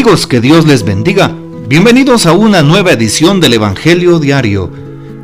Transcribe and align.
Amigos, 0.00 0.26
que 0.26 0.40
Dios 0.40 0.66
les 0.66 0.82
bendiga. 0.82 1.36
Bienvenidos 1.68 2.24
a 2.24 2.32
una 2.32 2.62
nueva 2.62 2.92
edición 2.92 3.38
del 3.38 3.52
Evangelio 3.52 4.18
Diario. 4.18 4.70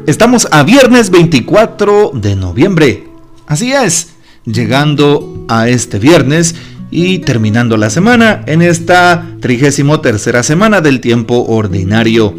Estamos 0.06 0.48
a 0.50 0.64
viernes 0.64 1.08
24 1.08 2.10
de 2.12 2.36
noviembre. 2.36 3.08
Así 3.46 3.72
es, 3.72 4.08
llegando 4.44 5.46
a 5.48 5.70
este 5.70 5.98
viernes 5.98 6.56
y 6.90 7.20
terminando 7.20 7.78
la 7.78 7.88
semana 7.88 8.42
en 8.46 8.60
esta 8.60 9.26
33 9.40 10.46
semana 10.46 10.82
del 10.82 11.00
tiempo 11.00 11.46
ordinario. 11.48 12.34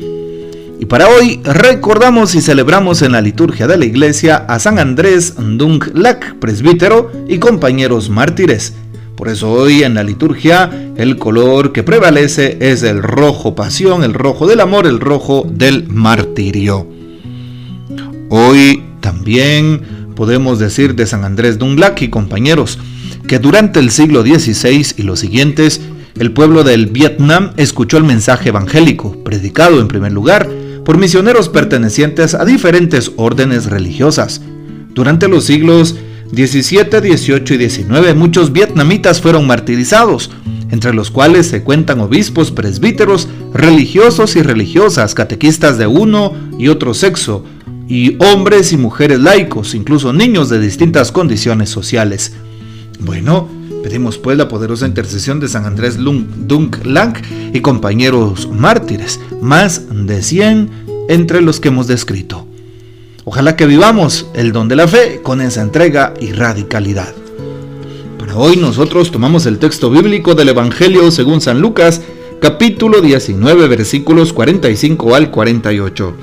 Y 0.79 0.85
para 0.85 1.07
hoy 1.07 1.41
recordamos 1.43 2.35
y 2.35 2.41
celebramos 2.41 3.01
en 3.01 3.13
la 3.13 3.21
liturgia 3.21 3.65
de 3.65 3.77
la 3.77 3.85
iglesia 3.85 4.45
a 4.47 4.59
San 4.59 4.77
Andrés 4.77 5.33
Dung 5.39 5.83
Lac, 5.95 6.35
presbítero 6.35 7.11
y 7.27 7.39
compañeros 7.39 8.11
mártires. 8.11 8.75
Por 9.17 9.29
eso 9.29 9.51
hoy 9.51 9.81
en 9.81 9.95
la 9.95 10.03
liturgia 10.03 10.69
el 10.95 11.17
color 11.17 11.71
que 11.71 11.81
prevalece 11.81 12.57
es 12.61 12.83
el 12.83 13.01
rojo 13.01 13.55
pasión, 13.55 14.03
el 14.03 14.13
rojo 14.13 14.45
del 14.45 14.59
amor, 14.59 14.85
el 14.85 14.99
rojo 14.99 15.43
del 15.51 15.87
martirio. 15.87 16.87
Hoy 18.29 18.83
también 19.01 19.81
podemos 20.15 20.59
decir 20.59 20.93
de 20.93 21.07
San 21.07 21.23
Andrés 21.23 21.57
Dunglac 21.57 21.99
y 22.03 22.09
compañeros 22.09 22.77
que 23.27 23.39
durante 23.39 23.79
el 23.79 23.89
siglo 23.89 24.21
XVI 24.21 24.85
y 24.97 25.01
los 25.01 25.19
siguientes 25.19 25.81
el 26.19 26.31
pueblo 26.31 26.63
del 26.63 26.85
Vietnam 26.85 27.53
escuchó 27.57 27.97
el 27.97 28.03
mensaje 28.03 28.49
evangélico, 28.49 29.23
predicado 29.23 29.81
en 29.81 29.87
primer 29.87 30.11
lugar 30.11 30.47
por 30.85 30.99
misioneros 30.99 31.49
pertenecientes 31.49 32.35
a 32.35 32.45
diferentes 32.45 33.11
órdenes 33.15 33.65
religiosas. 33.65 34.41
Durante 34.93 35.27
los 35.27 35.45
siglos 35.45 35.95
17, 36.31 37.01
18 37.01 37.53
y 37.53 37.57
19 37.57 38.13
muchos 38.13 38.51
vietnamitas 38.51 39.21
fueron 39.21 39.47
martirizados, 39.47 40.31
entre 40.71 40.93
los 40.93 41.09
cuales 41.09 41.47
se 41.47 41.63
cuentan 41.63 42.01
obispos, 42.01 42.51
presbíteros, 42.51 43.27
religiosos 43.53 44.35
y 44.35 44.41
religiosas, 44.41 45.15
catequistas 45.15 45.77
de 45.77 45.87
uno 45.87 46.33
y 46.59 46.67
otro 46.67 46.93
sexo, 46.93 47.43
y 47.87 48.17
hombres 48.19 48.73
y 48.73 48.77
mujeres 48.77 49.19
laicos, 49.19 49.73
incluso 49.73 50.11
niños 50.11 50.49
de 50.49 50.59
distintas 50.59 51.11
condiciones 51.11 51.69
sociales. 51.69 52.33
Bueno, 52.99 53.47
pedimos 53.81 54.17
pues 54.17 54.37
la 54.37 54.49
poderosa 54.49 54.87
intercesión 54.87 55.39
de 55.39 55.47
San 55.47 55.65
Andrés 55.65 55.97
Dunk 55.97 56.85
Lang 56.85 57.15
y 57.53 57.61
compañeros 57.61 58.49
mártires, 58.51 59.19
más 59.41 59.83
de 59.89 60.21
100 60.21 60.69
entre 61.07 61.41
los 61.41 61.59
que 61.61 61.69
hemos 61.69 61.87
descrito. 61.87 62.46
Ojalá 63.29 63.57
que 63.57 63.65
vivamos 63.65 64.25
el 64.35 64.53
don 64.53 64.69
de 64.69 64.77
la 64.77 64.87
fe 64.87 65.19
con 65.21 65.41
esa 65.41 65.61
entrega 65.61 66.13
y 66.17 66.31
radicalidad. 66.31 67.13
Para 68.17 68.37
hoy 68.37 68.55
nosotros 68.55 69.11
tomamos 69.11 69.45
el 69.45 69.59
texto 69.59 69.89
bíblico 69.89 70.33
del 70.33 70.47
Evangelio 70.47 71.11
según 71.11 71.41
San 71.41 71.59
Lucas, 71.59 72.01
capítulo 72.39 73.01
19, 73.01 73.67
versículos 73.67 74.31
45 74.31 75.13
al 75.13 75.29
48. 75.29 76.13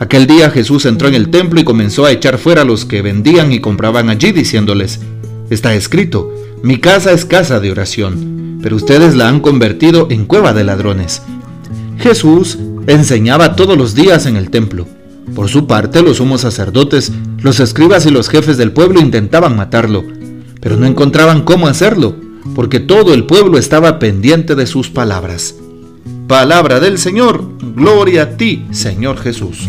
Aquel 0.00 0.26
día 0.26 0.50
Jesús 0.50 0.84
entró 0.84 1.08
en 1.08 1.14
el 1.14 1.30
templo 1.30 1.58
y 1.58 1.64
comenzó 1.64 2.04
a 2.04 2.12
echar 2.12 2.36
fuera 2.36 2.60
a 2.60 2.66
los 2.66 2.84
que 2.84 3.00
vendían 3.00 3.50
y 3.50 3.60
compraban 3.60 4.10
allí, 4.10 4.32
diciéndoles, 4.32 5.00
Está 5.48 5.72
escrito, 5.72 6.30
mi 6.62 6.76
casa 6.76 7.12
es 7.12 7.24
casa 7.24 7.58
de 7.58 7.70
oración, 7.70 8.58
pero 8.62 8.76
ustedes 8.76 9.14
la 9.14 9.30
han 9.30 9.40
convertido 9.40 10.08
en 10.10 10.26
cueva 10.26 10.52
de 10.52 10.64
ladrones. 10.64 11.22
Jesús 11.96 12.58
enseñaba 12.86 13.56
todos 13.56 13.78
los 13.78 13.94
días 13.94 14.26
en 14.26 14.36
el 14.36 14.50
templo 14.50 14.86
por 15.34 15.48
su 15.48 15.66
parte, 15.66 16.02
los 16.02 16.18
sumos 16.18 16.42
sacerdotes, 16.42 17.12
los 17.42 17.60
escribas 17.60 18.06
y 18.06 18.10
los 18.10 18.28
jefes 18.28 18.56
del 18.56 18.72
pueblo 18.72 19.00
intentaban 19.00 19.56
matarlo, 19.56 20.04
pero 20.60 20.76
no 20.76 20.86
encontraban 20.86 21.42
cómo 21.42 21.68
hacerlo, 21.68 22.16
porque 22.54 22.80
todo 22.80 23.14
el 23.14 23.24
pueblo 23.24 23.58
estaba 23.58 23.98
pendiente 23.98 24.54
de 24.54 24.66
sus 24.66 24.90
palabras. 24.90 25.54
Palabra 26.28 26.80
del 26.80 26.98
Señor, 26.98 27.44
gloria 27.74 28.22
a 28.22 28.36
ti, 28.36 28.66
Señor 28.70 29.18
Jesús. 29.18 29.68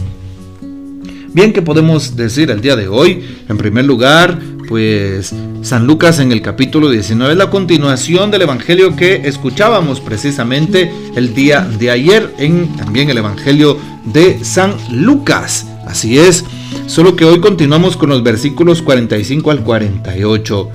Bien, 1.34 1.52
¿qué 1.52 1.64
podemos 1.64 2.16
decir 2.16 2.52
el 2.52 2.62
día 2.62 2.76
de 2.76 2.88
hoy? 2.88 3.24
En 3.50 3.58
primer 3.58 3.86
lugar, 3.86 4.40
pues 4.68 5.34
San 5.62 5.88
Lucas 5.88 6.19
en 6.19 6.31
el 6.31 6.41
capítulo 6.41 6.90
19 6.90 7.34
es 7.34 7.38
la 7.38 7.50
continuación 7.50 8.31
del 8.31 8.44
Evangelio 8.44 8.96
que 8.96 9.28
escuchábamos 9.28 10.00
precisamente 10.00 10.91
el 11.16 11.34
día 11.34 11.62
de 11.62 11.91
ayer 11.91 12.34
en 12.38 12.75
también 12.75 13.09
el 13.09 13.18
Evangelio 13.18 13.78
de 14.06 14.44
San 14.44 14.75
Lucas. 14.91 15.68
Así 15.88 16.18
es, 16.18 16.46
solo 16.88 17.16
que 17.16 17.25
hoy 17.25 17.40
continuamos 17.40 17.97
con 17.97 18.09
los 18.09 18.24
versículos 18.24 18.81
45 18.81 19.51
al 19.51 19.63
48. 19.63 20.69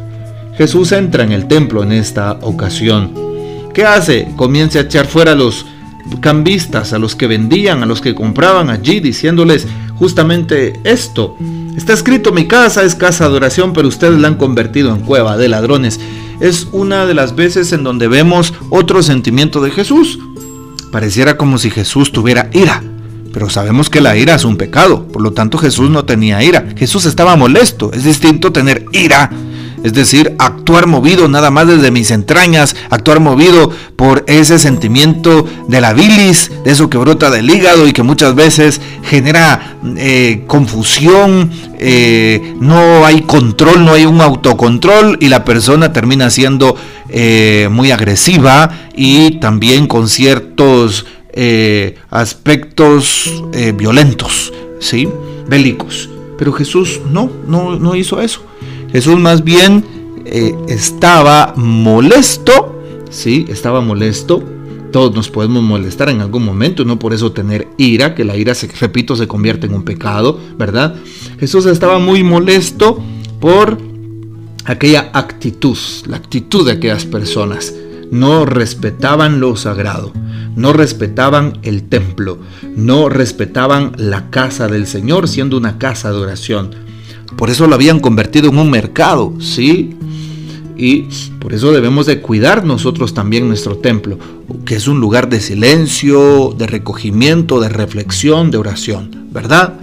Jesús 0.57 0.93
entra 0.93 1.25
en 1.25 1.33
el 1.33 1.49
templo 1.49 1.83
en 1.83 1.93
esta 1.93 2.33
ocasión. 2.43 3.13
¿Qué 3.73 3.85
hace? 3.85 4.29
Comienza 4.37 4.81
a 4.81 4.83
echar 4.83 5.07
fuera 5.07 5.33
a 5.33 5.37
los 5.37 5.67
cambistas, 6.21 6.93
a 6.93 6.99
los 6.99 7.15
que 7.15 7.27
vendían, 7.27 7.83
a 7.83 7.87
los 7.87 8.01
que 8.01 8.15
compraban 8.15 8.71
allí, 8.71 9.01
diciéndoles, 9.01 9.67
justamente 9.97 10.81
esto. 10.85 11.37
Está 11.79 11.93
escrito, 11.93 12.33
mi 12.33 12.49
casa 12.49 12.83
es 12.83 12.97
casa 12.97 13.29
de 13.29 13.37
oración, 13.37 13.73
pero 13.73 13.87
ustedes 13.87 14.19
la 14.19 14.27
han 14.27 14.35
convertido 14.35 14.93
en 14.93 15.03
cueva 15.03 15.37
de 15.37 15.49
ladrones. 15.49 16.01
Es 16.41 16.67
una 16.73 17.07
de 17.07 17.15
las 17.15 17.37
veces 17.37 17.73
en 17.73 17.85
donde 17.85 18.09
vemos 18.09 18.53
otro 18.69 19.01
sentimiento 19.01 19.61
de 19.61 19.71
Jesús. 19.71 20.19
Pareciera 20.91 21.37
como 21.37 21.57
si 21.57 21.71
Jesús 21.71 22.11
tuviera 22.11 22.51
ira, 22.53 22.83
pero 23.33 23.49
sabemos 23.49 23.91
que 23.91 24.01
la 24.01 24.17
ira 24.17 24.35
es 24.35 24.45
un 24.45 24.57
pecado, 24.57 25.07
por 25.07 25.23
lo 25.23 25.33
tanto 25.35 25.57
Jesús 25.57 25.89
no 25.89 26.05
tenía 26.05 26.43
ira. 26.43 26.67
Jesús 26.77 27.07
estaba 27.07 27.37
molesto, 27.37 27.93
es 27.93 28.03
distinto 28.03 28.51
tener 28.51 28.85
ira 28.91 29.31
es 29.85 29.93
decir, 29.93 30.35
actuar 30.39 30.87
movido 30.87 31.29
nada 31.29 31.51
más 31.51 31.67
desde 31.67 31.91
mis 31.91 32.11
entrañas, 32.11 32.77
actuar 32.91 33.21
movido 33.21 33.71
por 33.97 34.25
ese 34.27 34.59
sentimiento 34.59 35.47
de 35.69 35.81
la 35.81 35.93
bilis, 35.93 36.51
de 36.65 36.71
eso 36.73 36.91
que 36.91 36.99
brota 36.99 37.31
del 37.31 37.49
hígado 37.51 37.87
y 37.87 37.93
que 37.93 38.03
muchas 38.03 38.35
veces 38.35 38.81
genera 39.03 39.77
eh, 39.97 40.45
confusión, 40.47 41.51
eh, 41.79 42.55
no 42.61 43.05
hay 43.07 43.23
control, 43.23 43.85
no 43.85 43.93
hay 43.93 44.07
un 44.07 44.21
autocontrol 44.21 45.19
y 45.21 45.29
la 45.29 45.45
persona 45.45 45.93
termina 45.93 46.31
siendo 46.31 46.77
eh, 47.09 47.69
muy 47.71 47.91
agresiva 47.91 48.71
y 48.95 49.39
también 49.41 49.87
con 49.87 50.09
ciertos 50.09 51.07
aspectos 52.11 53.45
violentos, 53.77 54.53
¿sí? 54.81 55.09
bélicos. 55.47 56.09
Pero 56.37 56.53
Jesús 56.53 57.01
no, 57.11 57.31
no, 57.47 57.77
no 57.77 57.95
hizo 57.95 58.21
eso. 58.21 58.43
Jesús 58.91 59.19
más 59.19 59.45
bien 59.45 59.85
eh, 60.25 60.55
estaba 60.69 61.55
molesto, 61.57 62.83
¿sí? 63.11 63.47
Estaba 63.49 63.81
molesto. 63.81 64.43
Todos 64.93 65.15
nos 65.15 65.29
podemos 65.29 65.63
molestar 65.63 66.09
en 66.09 66.23
algún 66.23 66.45
momento, 66.45 66.85
no 66.85 66.99
por 66.99 67.13
eso 67.13 67.33
tener 67.33 67.69
ira, 67.77 68.15
que 68.15 68.25
la 68.25 68.37
ira, 68.37 68.55
se, 68.55 68.69
repito, 68.69 69.17
se 69.17 69.29
convierte 69.29 69.67
en 69.67 69.75
un 69.75 69.83
pecado, 69.83 70.41
¿verdad? 70.57 70.95
Jesús 71.39 71.67
estaba 71.67 71.99
muy 71.99 72.23
molesto 72.23 73.03
por 73.39 73.77
aquella 74.65 75.11
actitud, 75.13 75.77
la 76.07 76.17
actitud 76.17 76.65
de 76.65 76.73
aquellas 76.73 77.05
personas. 77.05 77.75
No 78.11 78.47
respetaban 78.47 79.41
lo 79.41 79.57
sagrado, 79.57 80.13
no 80.57 80.73
respetaban 80.73 81.59
el 81.63 81.83
templo, 81.83 82.39
no 82.75 83.11
respetaban 83.11 83.93
la 83.99 84.31
casa 84.31 84.69
del 84.69 84.87
Señor 84.87 85.29
siendo 85.29 85.59
una 85.59 85.77
casa 85.77 86.11
de 86.11 86.17
oración 86.17 86.88
por 87.37 87.51
eso 87.51 87.67
lo 87.67 87.75
habían 87.75 88.01
convertido 88.01 88.49
en 88.49 88.59
un 88.59 88.71
mercado, 88.71 89.35
¿sí? 89.41 89.95
Y 90.77 91.09
por 91.41 91.53
eso 91.53 91.73
debemos 91.73 92.07
de 92.07 92.21
cuidar 92.21 92.65
nosotros 92.65 93.13
también 93.13 93.49
nuestro 93.49 93.79
templo, 93.79 94.19
que 94.65 94.77
es 94.77 94.87
un 94.87 95.01
lugar 95.01 95.29
de 95.29 95.41
silencio, 95.41 96.55
de 96.57 96.67
recogimiento, 96.69 97.61
de 97.61 97.69
reflexión, 97.69 98.51
de 98.53 98.59
oración, 98.59 99.27
¿verdad? 99.33 99.75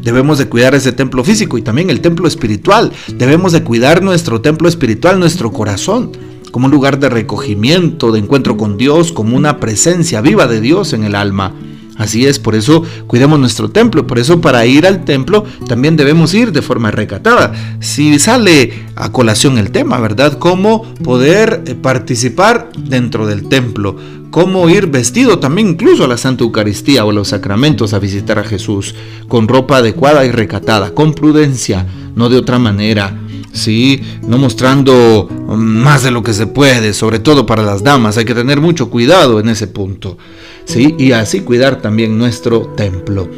Debemos 0.00 0.38
de 0.38 0.48
cuidar 0.48 0.76
ese 0.76 0.92
templo 0.92 1.24
físico 1.24 1.58
y 1.58 1.62
también 1.62 1.90
el 1.90 2.00
templo 2.00 2.28
espiritual. 2.28 2.92
Debemos 3.12 3.50
de 3.50 3.64
cuidar 3.64 4.04
nuestro 4.04 4.40
templo 4.40 4.68
espiritual, 4.68 5.18
nuestro 5.18 5.50
corazón, 5.50 6.12
como 6.52 6.66
un 6.66 6.72
lugar 6.72 7.00
de 7.00 7.08
recogimiento, 7.08 8.12
de 8.12 8.20
encuentro 8.20 8.56
con 8.56 8.76
Dios, 8.76 9.10
como 9.10 9.36
una 9.36 9.58
presencia 9.58 10.20
viva 10.20 10.46
de 10.46 10.60
Dios 10.60 10.92
en 10.92 11.02
el 11.02 11.16
alma. 11.16 11.54
Así 11.98 12.26
es, 12.26 12.38
por 12.38 12.54
eso 12.54 12.82
cuidemos 13.06 13.38
nuestro 13.38 13.70
templo, 13.70 14.06
por 14.06 14.18
eso 14.18 14.40
para 14.40 14.66
ir 14.66 14.86
al 14.86 15.04
templo 15.04 15.44
también 15.66 15.96
debemos 15.96 16.34
ir 16.34 16.52
de 16.52 16.60
forma 16.60 16.90
recatada. 16.90 17.52
Si 17.80 18.18
sale 18.18 18.86
a 18.96 19.10
colación 19.12 19.56
el 19.58 19.70
tema, 19.70 19.98
¿verdad? 19.98 20.38
Cómo 20.38 20.82
poder 21.02 21.62
eh, 21.66 21.74
participar 21.74 22.70
dentro 22.76 23.26
del 23.26 23.48
templo, 23.48 23.96
cómo 24.30 24.68
ir 24.68 24.88
vestido 24.88 25.38
también 25.38 25.68
incluso 25.68 26.04
a 26.04 26.08
la 26.08 26.18
Santa 26.18 26.44
Eucaristía 26.44 27.04
o 27.04 27.10
a 27.10 27.14
los 27.14 27.28
sacramentos 27.28 27.94
a 27.94 27.98
visitar 27.98 28.38
a 28.38 28.44
Jesús, 28.44 28.94
con 29.28 29.48
ropa 29.48 29.78
adecuada 29.78 30.26
y 30.26 30.30
recatada, 30.30 30.90
con 30.90 31.14
prudencia, 31.14 31.86
no 32.14 32.28
de 32.28 32.36
otra 32.36 32.58
manera. 32.58 33.25
Sí, 33.56 34.02
no 34.22 34.36
mostrando 34.36 35.28
más 35.48 36.02
de 36.02 36.10
lo 36.10 36.22
que 36.22 36.34
se 36.34 36.46
puede, 36.46 36.92
sobre 36.92 37.18
todo 37.18 37.46
para 37.46 37.62
las 37.62 37.82
damas, 37.82 38.18
hay 38.18 38.26
que 38.26 38.34
tener 38.34 38.60
mucho 38.60 38.90
cuidado 38.90 39.40
en 39.40 39.48
ese 39.48 39.66
punto. 39.66 40.18
¿sí? 40.66 40.94
Y 40.98 41.12
así 41.12 41.40
cuidar 41.40 41.80
también 41.80 42.18
nuestro 42.18 42.74
templo. 42.76 43.28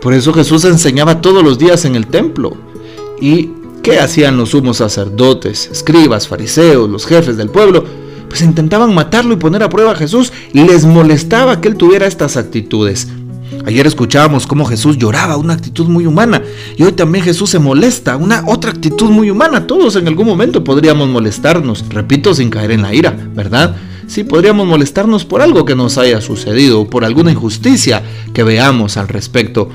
Por 0.00 0.14
eso 0.14 0.32
Jesús 0.32 0.64
enseñaba 0.64 1.20
todos 1.20 1.42
los 1.42 1.58
días 1.58 1.84
en 1.84 1.96
el 1.96 2.06
templo. 2.06 2.56
¿Y 3.20 3.50
qué 3.82 3.98
hacían 3.98 4.36
los 4.36 4.50
sumos 4.50 4.76
sacerdotes, 4.76 5.68
escribas, 5.72 6.28
fariseos, 6.28 6.88
los 6.88 7.04
jefes 7.04 7.36
del 7.36 7.50
pueblo? 7.50 7.84
pues 8.28 8.42
intentaban 8.42 8.94
matarlo 8.94 9.34
y 9.34 9.38
poner 9.38 9.62
a 9.62 9.70
prueba 9.70 9.92
a 9.92 9.96
Jesús. 9.96 10.32
Les 10.52 10.84
molestaba 10.84 11.60
que 11.60 11.68
él 11.68 11.76
tuviera 11.76 12.06
estas 12.06 12.36
actitudes. 12.36 13.08
Ayer 13.64 13.86
escuchábamos 13.86 14.46
cómo 14.46 14.64
Jesús 14.64 14.98
lloraba, 14.98 15.36
una 15.36 15.54
actitud 15.54 15.86
muy 15.86 16.06
humana. 16.06 16.42
Y 16.76 16.82
hoy 16.82 16.92
también 16.92 17.24
Jesús 17.24 17.50
se 17.50 17.58
molesta, 17.58 18.16
una 18.16 18.44
otra 18.46 18.70
actitud 18.70 19.10
muy 19.10 19.30
humana. 19.30 19.66
Todos 19.66 19.96
en 19.96 20.08
algún 20.08 20.26
momento 20.26 20.64
podríamos 20.64 21.08
molestarnos, 21.08 21.84
repito, 21.88 22.34
sin 22.34 22.50
caer 22.50 22.72
en 22.72 22.82
la 22.82 22.94
ira, 22.94 23.16
¿verdad? 23.34 23.76
Sí, 24.06 24.24
podríamos 24.24 24.66
molestarnos 24.66 25.24
por 25.24 25.42
algo 25.42 25.66
que 25.66 25.76
nos 25.76 25.98
haya 25.98 26.20
sucedido, 26.20 26.88
por 26.88 27.04
alguna 27.04 27.30
injusticia 27.30 28.02
que 28.32 28.42
veamos 28.42 28.96
al 28.96 29.08
respecto. 29.08 29.68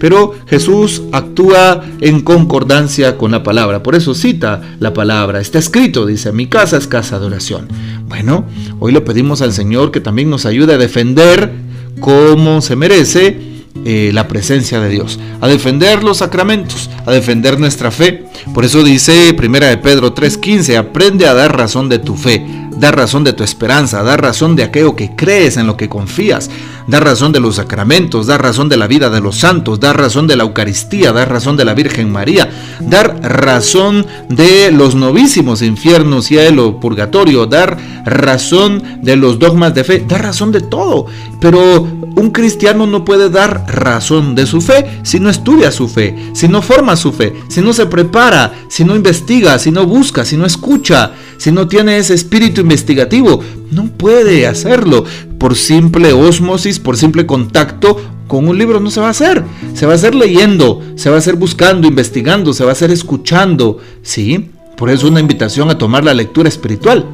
Pero 0.00 0.34
Jesús 0.46 1.02
actúa 1.12 1.84
en 2.00 2.20
concordancia 2.20 3.16
con 3.16 3.30
la 3.30 3.42
palabra. 3.42 3.82
Por 3.82 3.94
eso 3.94 4.14
cita 4.14 4.60
la 4.80 4.92
palabra. 4.92 5.40
Está 5.40 5.58
escrito, 5.58 6.04
dice, 6.04 6.32
mi 6.32 6.48
casa 6.48 6.76
es 6.76 6.86
casa 6.86 7.18
de 7.18 7.26
oración. 7.26 7.68
Bueno, 8.08 8.44
hoy 8.78 8.92
le 8.92 9.00
pedimos 9.00 9.40
al 9.40 9.52
Señor 9.52 9.92
que 9.92 10.00
también 10.00 10.30
nos 10.30 10.46
ayude 10.46 10.74
a 10.74 10.78
defender 10.78 11.65
como 12.00 12.60
se 12.60 12.76
merece 12.76 13.38
eh, 13.84 14.10
la 14.12 14.26
presencia 14.26 14.80
de 14.80 14.88
Dios, 14.88 15.18
a 15.40 15.48
defender 15.48 16.02
los 16.02 16.18
sacramentos, 16.18 16.90
a 17.04 17.12
defender 17.12 17.60
nuestra 17.60 17.90
fe. 17.90 18.24
Por 18.54 18.64
eso 18.64 18.82
dice 18.82 19.32
Primera 19.34 19.68
de 19.68 19.78
Pedro 19.78 20.14
3:15, 20.14 20.76
aprende 20.76 21.26
a 21.26 21.34
dar 21.34 21.56
razón 21.56 21.88
de 21.88 21.98
tu 21.98 22.16
fe 22.16 22.44
da 22.76 22.90
razón 22.90 23.24
de 23.24 23.32
tu 23.32 23.42
esperanza, 23.42 24.02
da 24.02 24.16
razón 24.16 24.56
de 24.56 24.62
aquello 24.62 24.96
que 24.96 25.16
crees, 25.16 25.56
en 25.56 25.66
lo 25.66 25.76
que 25.76 25.88
confías, 25.88 26.50
da 26.86 27.00
razón 27.00 27.32
de 27.32 27.40
los 27.40 27.56
sacramentos, 27.56 28.26
da 28.26 28.38
razón 28.38 28.68
de 28.68 28.76
la 28.76 28.86
vida 28.86 29.10
de 29.10 29.20
los 29.20 29.36
santos, 29.36 29.80
da 29.80 29.92
razón 29.92 30.26
de 30.26 30.36
la 30.36 30.44
Eucaristía, 30.44 31.12
da 31.12 31.24
razón 31.24 31.56
de 31.56 31.64
la 31.64 31.74
Virgen 31.74 32.10
María, 32.10 32.48
dar 32.80 33.20
razón 33.22 34.06
de 34.28 34.70
los 34.70 34.94
novísimos, 34.94 35.62
infierno, 35.62 36.22
cielo, 36.22 36.78
purgatorio, 36.78 37.46
dar 37.46 37.78
razón 38.04 39.00
de 39.02 39.16
los 39.16 39.38
dogmas 39.38 39.74
de 39.74 39.84
fe, 39.84 40.04
da 40.06 40.18
razón 40.18 40.52
de 40.52 40.60
todo. 40.60 41.06
Pero 41.40 41.82
un 41.82 42.30
cristiano 42.30 42.86
no 42.86 43.04
puede 43.04 43.30
dar 43.30 43.66
razón 43.68 44.34
de 44.34 44.46
su 44.46 44.60
fe 44.60 45.00
si 45.02 45.20
no 45.20 45.28
estudia 45.28 45.72
su 45.72 45.88
fe, 45.88 46.30
si 46.34 46.48
no 46.48 46.62
forma 46.62 46.96
su 46.96 47.12
fe, 47.12 47.34
si 47.48 47.60
no 47.60 47.72
se 47.72 47.86
prepara, 47.86 48.52
si 48.68 48.84
no 48.84 48.94
investiga, 48.94 49.58
si 49.58 49.70
no 49.70 49.86
busca, 49.86 50.24
si 50.24 50.36
no 50.36 50.46
escucha 50.46 51.12
si 51.38 51.52
no 51.52 51.68
tiene 51.68 51.98
ese 51.98 52.14
espíritu 52.14 52.64
investigativo, 52.66 53.40
no 53.70 53.86
puede 53.86 54.46
hacerlo. 54.46 55.04
Por 55.38 55.54
simple 55.54 56.12
osmosis, 56.12 56.80
por 56.80 56.96
simple 56.96 57.26
contacto 57.26 57.96
con 58.26 58.48
un 58.48 58.58
libro 58.58 58.80
no 58.80 58.90
se 58.90 59.00
va 59.00 59.06
a 59.06 59.10
hacer. 59.10 59.44
Se 59.74 59.86
va 59.86 59.92
a 59.92 59.94
hacer 59.94 60.14
leyendo, 60.14 60.82
se 60.96 61.10
va 61.10 61.16
a 61.16 61.18
hacer 61.20 61.36
buscando, 61.36 61.86
investigando, 61.86 62.52
se 62.52 62.64
va 62.64 62.70
a 62.70 62.72
hacer 62.72 62.90
escuchando. 62.90 63.78
¿Sí? 64.02 64.50
Por 64.76 64.90
eso 64.90 65.06
una 65.08 65.20
invitación 65.20 65.70
a 65.70 65.78
tomar 65.78 66.04
la 66.04 66.12
lectura 66.12 66.48
espiritual. 66.48 67.06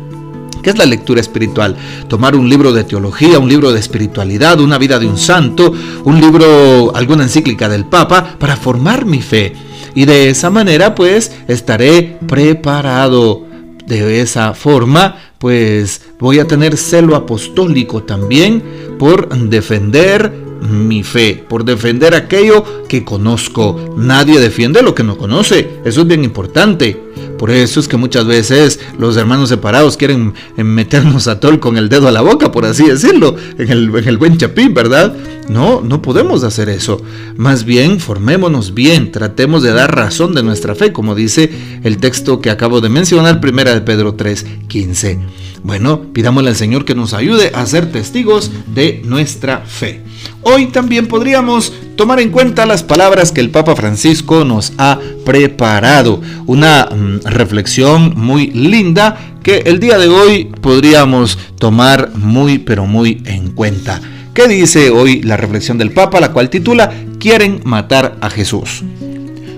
¿Qué 0.63 0.71
es 0.71 0.79
la 0.79 0.87
lectura 0.87 1.21
espiritual? 1.21 1.77
Tomar 2.09 2.37
un 2.37 2.49
libro 2.49 2.73
de 2.73 2.85
teología, 2.85 3.39
un 3.39 3.49
libro 3.49 3.73
de 3.73 3.81
espiritualidad, 3.81 4.61
una 4.61 4.79
vida 4.79 4.99
de 4.99 5.07
un 5.07 5.19
santo, 5.19 5.73
un 6.05 6.21
libro, 6.21 6.95
alguna 6.95 7.25
encíclica 7.25 7.69
del 7.69 7.85
Papa, 7.85 8.37
para 8.39 8.57
formar 8.57 9.05
mi 9.05 9.21
fe. 9.21 9.53
Y 9.95 10.05
de 10.07 10.31
esa 10.31 10.51
manera 10.51 10.95
pues 10.95 11.33
estaré 11.49 12.17
preparado 12.27 13.45
de 13.87 14.21
esa 14.21 14.55
forma, 14.55 15.17
pues 15.43 16.03
voy 16.21 16.39
a 16.39 16.47
tener 16.47 16.77
celo 16.77 17.17
apostólico 17.17 18.05
también 18.05 18.63
por 18.97 19.29
defender 19.37 20.33
mi 20.61 21.03
fe, 21.03 21.45
por 21.49 21.65
defender 21.65 22.15
aquello 22.15 22.87
que 22.87 23.05
conozco. 23.05 23.93
Nadie 23.97 24.39
defiende 24.39 24.85
lo 24.85 24.95
que 24.95 25.03
no 25.03 25.19
conoce. 25.19 25.81
Eso 25.85 26.03
es 26.03 26.07
bien 26.07 26.23
importante. 26.23 27.12
Por 27.43 27.51
eso 27.51 27.81
es 27.81 27.89
que 27.89 27.97
muchas 27.97 28.25
veces 28.25 28.79
los 29.01 29.17
hermanos 29.17 29.49
separados 29.49 29.97
quieren 29.97 30.33
meternos 30.59 31.27
a 31.27 31.41
tol 31.41 31.59
con 31.59 31.77
el 31.77 31.89
dedo 31.89 32.07
a 32.07 32.13
la 32.13 32.21
boca, 32.21 32.53
por 32.53 32.65
así 32.65 32.87
decirlo, 32.87 33.35
en 33.59 33.69
el, 33.69 33.93
en 33.97 34.07
el 34.07 34.17
buen 34.17 34.39
chapín, 34.39 34.75
¿verdad? 34.75 35.13
No, 35.49 35.81
no 35.81 36.03
podemos 36.03 36.45
hacer 36.45 36.69
eso. 36.69 37.03
Más 37.37 37.65
bien, 37.65 37.99
formémonos 37.99 38.75
bien, 38.75 39.11
tratemos 39.11 39.65
de 39.65 39.73
dar 39.73 39.93
razón 39.93 40.37
de 40.37 40.45
nuestra 40.45 40.77
fe, 40.77 40.93
como 40.93 41.17
dice 41.17 41.51
el 41.83 41.97
texto 41.97 42.41
que 42.41 42.49
acabo 42.49 42.81
de 42.81 42.91
mencionar, 42.91 43.41
primera 43.41 43.75
de 43.75 43.81
Pedro 43.81 44.15
3, 44.15 44.47
15. 44.69 45.19
Bueno, 45.65 46.13
pidámosle 46.13 46.51
al 46.51 46.57
Señor 46.57 46.85
que 46.85 46.95
nos 46.95 47.13
ayude 47.13 47.51
a 47.57 47.67
ser 47.67 47.91
testigos 47.91 48.53
de 48.73 49.03
nuestra 49.05 49.63
fe. 49.63 50.01
Hoy 50.45 50.67
también 50.67 51.07
podríamos 51.07 51.73
tomar 51.97 52.19
en 52.19 52.31
cuenta 52.31 52.67
las 52.67 52.83
palabras 52.83 53.31
que 53.31 53.41
el 53.41 53.51
Papa 53.51 53.77
Francisco 53.77 54.45
nos 54.45 54.73
ha 54.77 54.99
preparado. 55.25 56.21
Una 56.47 56.87
mm, 56.87 57.21
reflexión 57.27 58.15
muy 58.17 58.49
linda 58.49 59.37
que 59.45 59.59
el 59.67 59.79
día 59.79 59.99
de 59.99 60.09
hoy 60.09 60.47
podríamos 60.61 61.39
tomar 61.59 62.11
muy 62.17 62.59
pero 62.59 62.87
muy 62.87 63.23
en 63.25 63.53
cuenta. 63.53 64.01
¿Qué 64.35 64.49
dice 64.49 64.91
hoy 64.91 65.23
la 65.23 65.37
reflexión 65.37 65.79
del 65.79 65.93
Papa, 65.93 66.19
la 66.19 66.33
cual 66.33 66.51
titula 66.51 66.93
Quieren 67.21 67.61
matar 67.65 68.17
a 68.21 68.29
Jesús? 68.29 68.83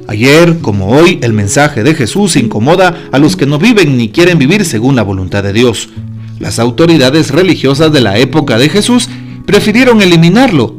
Ayer, 0.06 0.58
como 0.58 0.88
hoy, 0.88 1.19
el 1.22 1.32
mensaje 1.32 1.82
de 1.82 1.94
Jesús 1.94 2.36
incomoda 2.36 3.08
a 3.10 3.19
los 3.19 3.36
que 3.36 3.46
no 3.46 3.58
viven 3.58 3.96
ni 3.96 4.10
quieren 4.10 4.38
vivir 4.38 4.66
según 4.66 4.96
la 4.96 5.02
voluntad 5.02 5.42
de 5.42 5.54
Dios. 5.54 5.88
Las 6.40 6.58
autoridades 6.58 7.31
religiosas 7.31 7.90
de 7.90 8.02
la 8.02 8.19
época 8.19 8.58
de 8.58 8.69
Jesús 8.69 9.08
prefirieron 9.46 10.02
eliminarlo, 10.02 10.75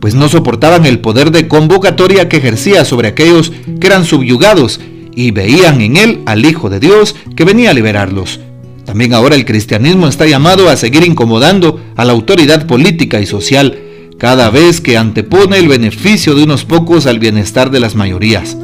pues 0.00 0.14
no 0.14 0.28
soportaban 0.28 0.86
el 0.86 1.00
poder 1.00 1.30
de 1.30 1.48
convocatoria 1.48 2.28
que 2.28 2.38
ejercía 2.38 2.84
sobre 2.84 3.08
aquellos 3.08 3.52
que 3.80 3.86
eran 3.86 4.04
subyugados 4.04 4.80
y 5.14 5.30
veían 5.30 5.80
en 5.80 5.96
él 5.96 6.20
al 6.26 6.44
Hijo 6.44 6.70
de 6.70 6.80
Dios 6.80 7.14
que 7.36 7.44
venía 7.44 7.70
a 7.70 7.74
liberarlos. 7.74 8.40
También 8.84 9.14
ahora 9.14 9.36
el 9.36 9.44
cristianismo 9.44 10.08
está 10.08 10.26
llamado 10.26 10.68
a 10.68 10.76
seguir 10.76 11.04
incomodando 11.04 11.80
a 11.96 12.04
la 12.04 12.12
autoridad 12.12 12.66
política 12.66 13.20
y 13.20 13.26
social 13.26 13.78
cada 14.18 14.50
vez 14.50 14.80
que 14.80 14.96
antepone 14.96 15.58
el 15.58 15.68
beneficio 15.68 16.34
de 16.34 16.44
unos 16.44 16.64
pocos 16.64 17.06
al 17.06 17.18
bienestar 17.18 17.70
de 17.70 17.80
las 17.80 17.94
mayorías. 17.94 18.56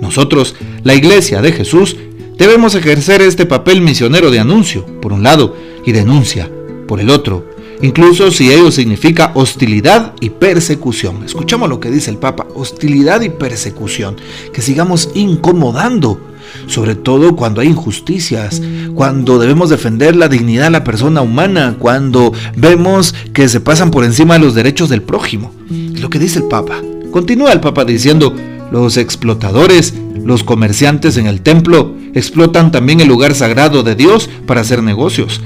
Nosotros, 0.00 0.54
la 0.84 0.94
Iglesia 0.94 1.42
de 1.42 1.52
Jesús, 1.52 1.96
debemos 2.38 2.74
ejercer 2.74 3.22
este 3.22 3.46
papel 3.46 3.80
misionero 3.80 4.30
de 4.30 4.40
anuncio, 4.40 4.84
por 5.00 5.12
un 5.12 5.22
lado, 5.22 5.56
y 5.86 5.92
denuncia, 5.92 6.50
por 6.86 7.00
el 7.00 7.10
otro, 7.10 7.48
incluso 7.82 8.30
si 8.30 8.50
ello 8.50 8.70
significa 8.70 9.32
hostilidad 9.34 10.14
y 10.20 10.30
persecución. 10.30 11.24
Escuchamos 11.24 11.68
lo 11.68 11.80
que 11.80 11.90
dice 11.90 12.10
el 12.10 12.16
Papa, 12.16 12.46
hostilidad 12.54 13.20
y 13.20 13.28
persecución, 13.28 14.16
que 14.52 14.62
sigamos 14.62 15.10
incomodando, 15.14 16.20
sobre 16.66 16.94
todo 16.94 17.36
cuando 17.36 17.60
hay 17.60 17.68
injusticias, 17.68 18.62
cuando 18.94 19.38
debemos 19.38 19.70
defender 19.70 20.16
la 20.16 20.28
dignidad 20.28 20.64
de 20.64 20.70
la 20.70 20.84
persona 20.84 21.20
humana, 21.20 21.76
cuando 21.78 22.32
vemos 22.56 23.14
que 23.32 23.48
se 23.48 23.60
pasan 23.60 23.90
por 23.90 24.04
encima 24.04 24.34
de 24.34 24.40
los 24.40 24.54
derechos 24.54 24.88
del 24.88 25.02
prójimo. 25.02 25.52
Es 25.94 26.00
lo 26.00 26.10
que 26.10 26.18
dice 26.18 26.38
el 26.38 26.46
Papa. 26.46 26.80
Continúa 27.10 27.52
el 27.52 27.60
Papa 27.60 27.84
diciendo, 27.84 28.34
los 28.70 28.96
explotadores, 28.96 29.94
los 30.24 30.44
comerciantes 30.44 31.16
en 31.16 31.26
el 31.26 31.42
templo, 31.42 31.94
explotan 32.14 32.72
también 32.72 33.00
el 33.00 33.08
lugar 33.08 33.34
sagrado 33.34 33.82
de 33.82 33.94
Dios 33.94 34.30
para 34.46 34.62
hacer 34.62 34.82
negocios. 34.82 35.40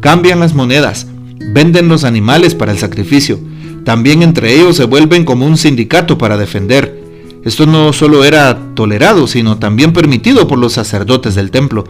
Cambian 0.00 0.40
las 0.40 0.54
monedas, 0.54 1.06
venden 1.40 1.88
los 1.88 2.04
animales 2.04 2.54
para 2.54 2.72
el 2.72 2.78
sacrificio. 2.78 3.38
También 3.84 4.22
entre 4.22 4.54
ellos 4.54 4.76
se 4.76 4.84
vuelven 4.84 5.24
como 5.24 5.46
un 5.46 5.56
sindicato 5.56 6.18
para 6.18 6.36
defender. 6.36 7.00
Esto 7.44 7.66
no 7.66 7.92
solo 7.92 8.24
era 8.24 8.74
tolerado, 8.74 9.26
sino 9.26 9.58
también 9.58 9.92
permitido 9.92 10.46
por 10.46 10.58
los 10.58 10.74
sacerdotes 10.74 11.34
del 11.34 11.50
templo. 11.50 11.84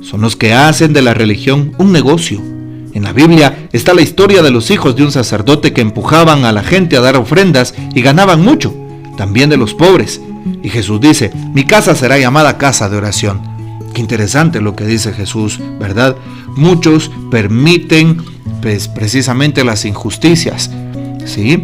Son 0.00 0.20
los 0.20 0.36
que 0.36 0.54
hacen 0.54 0.92
de 0.92 1.02
la 1.02 1.14
religión 1.14 1.72
un 1.78 1.92
negocio. 1.92 2.40
En 2.92 3.02
la 3.02 3.12
Biblia 3.12 3.68
está 3.72 3.92
la 3.92 4.02
historia 4.02 4.42
de 4.42 4.52
los 4.52 4.70
hijos 4.70 4.94
de 4.94 5.02
un 5.02 5.10
sacerdote 5.10 5.72
que 5.72 5.80
empujaban 5.80 6.44
a 6.44 6.52
la 6.52 6.62
gente 6.62 6.96
a 6.96 7.00
dar 7.00 7.16
ofrendas 7.16 7.74
y 7.94 8.00
ganaban 8.02 8.42
mucho 8.42 8.72
también 9.16 9.50
de 9.50 9.56
los 9.56 9.74
pobres. 9.74 10.20
Y 10.62 10.68
Jesús 10.68 11.00
dice, 11.00 11.32
mi 11.54 11.64
casa 11.64 11.94
será 11.94 12.18
llamada 12.18 12.58
casa 12.58 12.88
de 12.88 12.96
oración. 12.96 13.40
Qué 13.94 14.00
interesante 14.00 14.60
lo 14.60 14.74
que 14.74 14.86
dice 14.86 15.12
Jesús, 15.12 15.60
¿verdad? 15.78 16.16
Muchos 16.56 17.10
permiten 17.30 18.18
pues, 18.62 18.88
precisamente 18.88 19.64
las 19.64 19.84
injusticias. 19.84 20.70
¿Sí? 21.24 21.62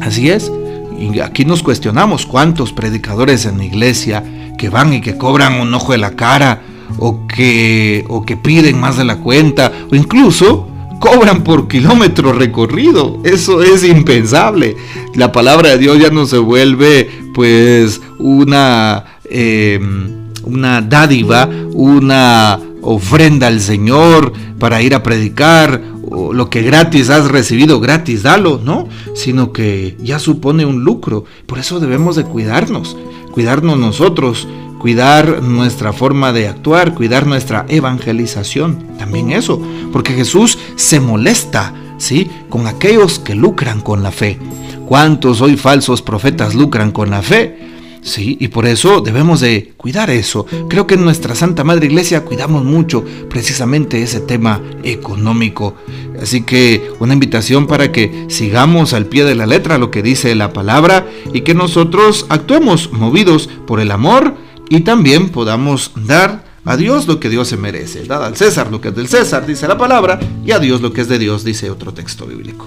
Así 0.00 0.30
es. 0.30 0.50
Y 0.98 1.20
aquí 1.20 1.44
nos 1.44 1.62
cuestionamos 1.62 2.26
cuántos 2.26 2.72
predicadores 2.72 3.44
en 3.46 3.58
la 3.58 3.64
iglesia 3.64 4.24
que 4.58 4.68
van 4.68 4.92
y 4.92 5.00
que 5.00 5.16
cobran 5.16 5.60
un 5.60 5.72
ojo 5.72 5.92
de 5.92 5.98
la 5.98 6.16
cara 6.16 6.62
o 6.98 7.26
que, 7.26 8.04
o 8.08 8.24
que 8.24 8.36
piden 8.36 8.80
más 8.80 8.96
de 8.96 9.04
la 9.04 9.16
cuenta 9.18 9.72
o 9.90 9.94
incluso 9.94 10.68
cobran 10.98 11.44
por 11.44 11.68
kilómetro 11.68 12.32
recorrido. 12.32 13.20
Eso 13.24 13.62
es 13.62 13.84
impensable. 13.84 14.76
La 15.14 15.32
palabra 15.32 15.70
de 15.70 15.78
Dios 15.78 15.98
ya 15.98 16.10
no 16.10 16.26
se 16.26 16.38
vuelve 16.38 17.08
pues 17.34 18.00
una, 18.18 19.04
em, 19.30 20.28
una 20.44 20.80
dádiva, 20.80 21.48
una 21.72 22.58
ofrenda 22.82 23.46
al 23.46 23.60
Señor 23.60 24.32
para 24.58 24.82
ir 24.82 24.94
a 24.94 25.02
predicar, 25.02 25.80
lo 26.10 26.50
que 26.50 26.62
gratis 26.62 27.10
has 27.10 27.28
recibido, 27.28 27.80
gratis 27.80 28.22
dalo, 28.22 28.60
¿no? 28.62 28.88
Sino 29.14 29.52
que 29.52 29.96
ya 30.00 30.18
supone 30.18 30.64
un 30.64 30.84
lucro. 30.84 31.24
Por 31.46 31.58
eso 31.58 31.80
debemos 31.80 32.16
de 32.16 32.24
cuidarnos, 32.24 32.96
cuidarnos 33.32 33.78
nosotros, 33.78 34.48
cuidar 34.78 35.42
nuestra 35.42 35.92
forma 35.92 36.32
de 36.32 36.48
actuar, 36.48 36.94
cuidar 36.94 37.26
nuestra 37.26 37.66
evangelización. 37.68 38.96
También 38.98 39.32
eso, 39.32 39.60
porque 39.92 40.14
Jesús 40.14 40.58
se 40.76 41.00
molesta, 41.00 41.74
¿sí? 41.98 42.30
Con 42.48 42.66
aquellos 42.66 43.18
que 43.18 43.34
lucran 43.34 43.80
con 43.80 44.02
la 44.02 44.10
fe. 44.10 44.38
¿Cuántos 44.86 45.40
hoy 45.42 45.56
falsos 45.56 46.00
profetas 46.00 46.54
lucran 46.54 46.92
con 46.92 47.10
la 47.10 47.22
fe? 47.22 47.67
Sí, 48.02 48.36
y 48.40 48.48
por 48.48 48.66
eso 48.66 49.00
debemos 49.00 49.40
de 49.40 49.74
cuidar 49.76 50.10
eso. 50.10 50.46
Creo 50.68 50.86
que 50.86 50.94
en 50.94 51.04
nuestra 51.04 51.34
Santa 51.34 51.64
Madre 51.64 51.86
Iglesia 51.86 52.24
cuidamos 52.24 52.64
mucho 52.64 53.04
precisamente 53.28 54.02
ese 54.02 54.20
tema 54.20 54.62
económico. 54.82 55.74
Así 56.20 56.42
que 56.42 56.90
una 57.00 57.14
invitación 57.14 57.66
para 57.66 57.92
que 57.92 58.26
sigamos 58.28 58.92
al 58.92 59.06
pie 59.06 59.24
de 59.24 59.34
la 59.34 59.46
letra 59.46 59.78
lo 59.78 59.90
que 59.90 60.02
dice 60.02 60.34
la 60.34 60.52
palabra 60.52 61.06
y 61.32 61.42
que 61.42 61.54
nosotros 61.54 62.26
actuemos 62.28 62.92
movidos 62.92 63.48
por 63.66 63.80
el 63.80 63.90
amor 63.90 64.34
y 64.68 64.80
también 64.80 65.28
podamos 65.28 65.92
dar 65.94 66.44
a 66.64 66.76
Dios 66.76 67.06
lo 67.06 67.18
que 67.20 67.30
Dios 67.30 67.48
se 67.48 67.56
merece. 67.56 68.04
Dar 68.04 68.22
al 68.22 68.36
César 68.36 68.70
lo 68.70 68.80
que 68.80 68.88
es 68.88 68.94
del 68.94 69.08
César, 69.08 69.46
dice 69.46 69.66
la 69.66 69.78
palabra, 69.78 70.20
y 70.44 70.50
a 70.50 70.58
Dios 70.58 70.80
lo 70.82 70.92
que 70.92 71.00
es 71.00 71.08
de 71.08 71.18
Dios, 71.18 71.44
dice 71.44 71.70
otro 71.70 71.94
texto 71.94 72.26
bíblico. 72.26 72.66